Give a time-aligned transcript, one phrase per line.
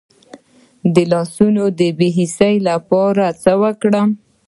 [0.93, 4.09] د لاسونو د بې حسی لپاره باید څه وکړم؟